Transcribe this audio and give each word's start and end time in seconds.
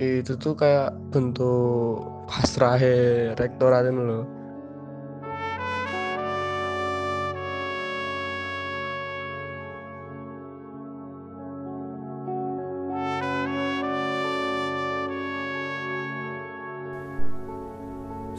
itu 0.00 0.32
tuh 0.40 0.56
kayak 0.56 0.96
bentuk 1.12 2.24
pasrah 2.24 2.80
rektorat 3.36 3.84
itu 3.84 4.00
loh 4.00 4.24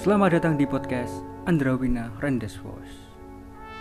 Selamat 0.00 0.40
datang 0.40 0.56
di 0.56 0.64
podcast 0.64 1.12
Andrawina 1.44 2.08
Rendes 2.24 2.56
Voice. 2.64 3.04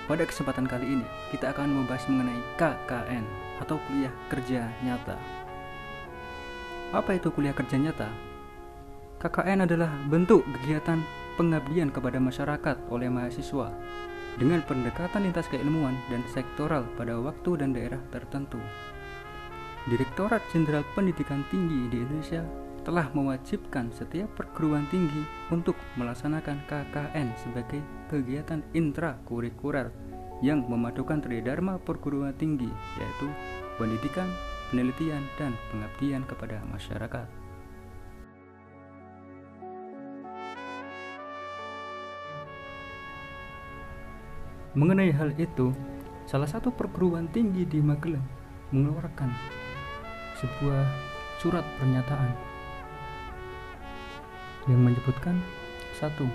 Pada 0.03 0.27
kesempatan 0.27 0.67
kali 0.67 0.99
ini, 0.99 1.07
kita 1.31 1.55
akan 1.55 1.71
membahas 1.71 2.03
mengenai 2.11 2.43
KKN 2.59 3.23
atau 3.63 3.79
kuliah 3.87 4.11
kerja 4.27 4.67
nyata. 4.83 5.38
Apa 6.89 7.21
itu 7.21 7.29
kuliah 7.29 7.53
kerja 7.53 7.77
nyata? 7.77 8.09
KKN 9.21 9.69
adalah 9.69 9.93
bentuk 10.09 10.41
kegiatan 10.57 10.97
pengabdian 11.37 11.93
kepada 11.93 12.17
masyarakat 12.17 12.89
oleh 12.89 13.05
mahasiswa 13.13 13.69
dengan 14.41 14.65
pendekatan 14.65 15.27
lintas 15.27 15.45
keilmuan 15.53 15.93
dan 16.09 16.25
sektoral 16.33 16.89
pada 16.97 17.13
waktu 17.21 17.61
dan 17.61 17.77
daerah 17.77 18.01
tertentu. 18.09 18.57
Direktorat 19.85 20.41
Jenderal 20.49 20.81
Pendidikan 20.97 21.45
Tinggi 21.53 21.93
di 21.93 22.01
Indonesia 22.01 22.41
telah 22.81 23.05
mewajibkan 23.13 23.93
setiap 23.93 24.33
perguruan 24.33 24.89
tinggi 24.89 25.21
untuk 25.53 25.77
melaksanakan 25.93 26.65
KKN 26.65 27.27
sebagai 27.37 27.85
kegiatan 28.09 28.65
intrakurikuler 28.73 29.93
yang 30.41 30.65
memadukan 30.65 31.21
tridharma 31.21 31.77
perguruan 31.83 32.33
tinggi 32.39 32.71
yaitu 32.97 33.27
pendidikan, 33.77 34.25
penelitian, 34.69 35.25
dan 35.35 35.57
pengabdian 35.73 36.23
kepada 36.29 36.61
masyarakat. 36.69 37.27
Mengenai 44.77 45.09
hal 45.09 45.33
itu, 45.35 45.73
salah 46.29 46.45
satu 46.45 46.69
perguruan 46.69 47.25
tinggi 47.33 47.65
di 47.65 47.81
Magelang 47.81 48.23
mengeluarkan 48.69 49.33
sebuah 50.37 50.85
surat 51.41 51.65
pernyataan 51.81 52.31
yang 54.69 54.85
menyebutkan 54.85 55.41
satu 55.97 56.29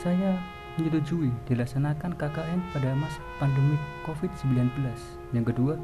saya 0.00 0.40
menyetujui 0.80 1.30
dilaksanakan 1.46 2.18
KKN 2.18 2.60
pada 2.74 2.90
masa 2.98 3.20
pandemi 3.38 3.78
COVID-19. 4.02 4.74
Yang 5.36 5.54
kedua, 5.54 5.74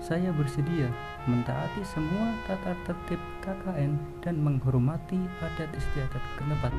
saya 0.00 0.30
bersedia 0.34 0.90
mentaati 1.28 1.82
semua 1.86 2.34
tata 2.46 2.74
tertib 2.88 3.20
KKN 3.44 3.96
dan 4.24 4.40
menghormati 4.40 5.18
adat 5.40 5.70
istiadat 5.74 6.22
tempat. 6.40 6.72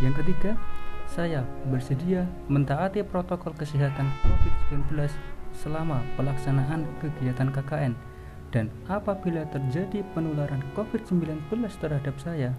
Yang 0.00 0.24
ketiga, 0.24 0.52
saya 1.06 1.44
bersedia 1.68 2.24
mentaati 2.48 3.04
protokol 3.04 3.52
kesehatan 3.54 4.08
COVID-19 4.24 5.12
selama 5.52 6.00
pelaksanaan 6.16 6.88
kegiatan 7.00 7.52
KKN 7.52 7.92
dan 8.52 8.68
apabila 8.86 9.48
terjadi 9.48 10.04
penularan 10.12 10.60
COVID-19 10.76 11.48
terhadap 11.80 12.16
saya, 12.20 12.52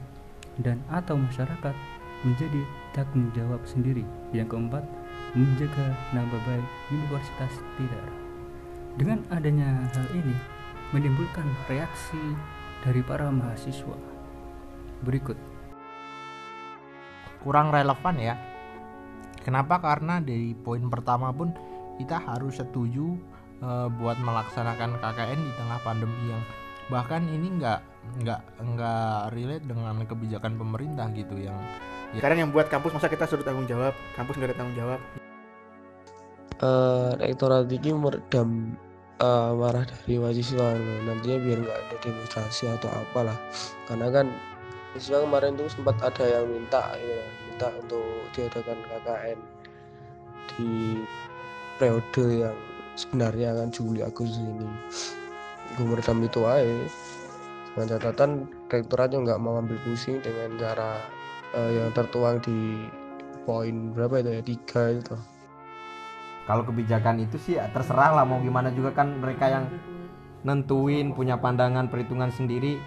dan 0.61 0.81
atau 0.89 1.17
masyarakat 1.17 1.73
menjadi 2.25 2.61
tanggung 2.97 3.29
jawab 3.37 3.61
sendiri. 3.65 4.05
Yang 4.33 4.57
keempat, 4.57 4.83
menjaga 5.37 5.93
nama 6.13 6.37
baik 6.49 6.67
Universitas 6.89 7.53
Tidar. 7.77 8.32
Dengan 8.93 9.25
adanya 9.33 9.89
hal 9.97 10.05
ini, 10.13 10.37
menimbulkan 10.93 11.49
reaksi 11.65 12.21
dari 12.85 13.01
para 13.01 13.33
mahasiswa. 13.33 13.97
Berikut. 15.01 15.33
Kurang 17.41 17.73
relevan 17.73 18.15
ya. 18.21 18.37
Kenapa? 19.41 19.81
Karena 19.81 20.21
dari 20.21 20.53
poin 20.53 20.85
pertama 20.93 21.33
pun 21.33 21.49
kita 21.97 22.21
harus 22.21 22.61
setuju 22.61 23.17
e, 23.59 23.69
buat 23.97 24.21
melaksanakan 24.21 25.01
KKN 25.01 25.39
di 25.41 25.51
tengah 25.57 25.79
pandemi 25.81 26.29
yang 26.29 26.43
bahkan 26.87 27.25
ini 27.27 27.59
nggak 27.59 27.79
nggak 28.23 28.41
nggak 28.59 29.19
relate 29.31 29.65
dengan 29.65 29.95
kebijakan 30.03 30.53
pemerintah 30.59 31.07
gitu 31.15 31.39
yang 31.39 31.55
ya. 32.11 32.19
sekarang 32.19 32.43
yang 32.43 32.51
buat 32.51 32.67
kampus 32.67 32.91
masa 32.91 33.07
kita 33.07 33.23
suruh 33.23 33.47
tanggung 33.47 33.63
jawab 33.63 33.95
kampus 34.19 34.35
nggak 34.35 34.51
ada 34.51 34.57
tanggung 34.59 34.75
jawab 34.75 34.99
uh, 36.63 37.11
rektorat 37.19 37.67
ini 37.67 37.91
meredam 37.91 38.79
uh, 39.19 39.51
marah 39.53 39.83
dari 39.83 40.17
mahasiswa. 40.17 40.79
Nantinya 40.79 41.37
biar 41.43 41.57
nggak 41.67 41.77
ada 41.77 41.95
demonstrasi 41.99 42.71
atau 42.71 42.89
apalah. 42.89 43.35
Karena 43.85 44.07
kan 44.09 44.31
mahasiswa 44.95 45.19
kemarin 45.19 45.59
tuh 45.59 45.67
sempat 45.69 45.95
ada 45.99 46.23
yang 46.23 46.45
minta 46.47 46.95
ya, 46.95 47.21
minta 47.51 47.67
untuk 47.75 48.07
diadakan 48.31 48.79
KKN 48.87 49.39
di 50.53 50.71
periode 51.77 52.25
yang 52.47 52.57
sebenarnya 52.95 53.57
akan 53.57 53.69
Juli 53.73 53.99
Agustus 54.01 54.39
ini. 54.39 54.67
Gue 55.75 55.85
meredam 55.89 56.23
itu 56.23 56.41
aja. 56.47 56.63
Dengan 57.73 57.97
catatan 57.97 58.31
rektoratnya 58.69 59.17
nggak 59.25 59.41
mau 59.41 59.57
ambil 59.57 59.81
pusing 59.81 60.21
dengan 60.21 60.61
cara 60.61 61.01
uh, 61.57 61.71
yang 61.73 61.89
tertuang 61.97 62.37
di 62.45 62.85
poin 63.49 63.89
berapa 63.97 64.21
itu 64.21 64.29
ya? 64.29 64.41
Tiga 64.45 64.83
itu 64.93 65.17
kalau 66.43 66.67
kebijakan 66.67 67.23
itu 67.23 67.39
sih 67.39 67.55
ya 67.55 67.71
terserah 67.71 68.19
lah 68.19 68.25
mau 68.27 68.39
gimana 68.43 68.67
juga 68.75 68.91
kan 68.91 69.15
mereka 69.15 69.47
yang 69.47 69.65
nentuin 70.43 71.15
punya 71.15 71.39
pandangan 71.39 71.87
perhitungan 71.87 72.29
sendiri. 72.31 72.79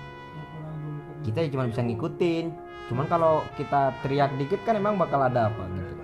Kita 1.24 1.42
ya 1.42 1.48
cuma 1.48 1.64
bisa 1.66 1.80
ngikutin. 1.80 2.52
Cuman 2.92 3.08
kalau 3.10 3.42
kita 3.58 3.96
teriak 4.04 4.36
dikit 4.38 4.62
kan 4.62 4.78
emang 4.78 5.00
bakal 5.00 5.18
ada 5.24 5.50
apa 5.50 5.64
gitu. 5.74 5.94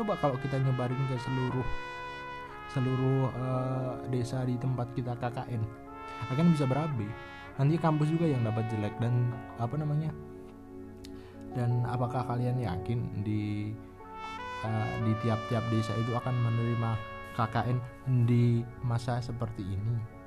Coba 0.00 0.18
kalau 0.18 0.36
kita 0.42 0.58
nyebarin 0.58 0.98
ke 1.08 1.16
seluruh 1.22 1.66
seluruh 2.70 3.26
uh, 3.34 3.94
desa 4.14 4.46
di 4.46 4.54
tempat 4.54 4.86
kita 4.94 5.16
KKN 5.18 5.62
akan 6.34 6.46
bisa 6.52 6.66
berabe. 6.66 7.08
Nanti 7.56 7.74
kampus 7.78 8.10
juga 8.10 8.26
yang 8.28 8.42
dapat 8.44 8.66
jelek 8.68 8.94
dan 8.98 9.30
apa 9.58 9.74
namanya 9.78 10.10
dan 11.54 11.82
apakah 11.86 12.22
kalian 12.26 12.62
yakin 12.62 13.00
di 13.26 13.74
uh, 14.64 14.88
di 15.04 15.12
tiap-tiap 15.24 15.64
desa 15.72 15.92
itu 15.96 16.12
akan 16.16 16.34
menerima 16.34 16.90
KKN 17.38 17.78
di 18.26 18.60
masa 18.84 19.22
seperti 19.22 19.64
ini 19.64 20.19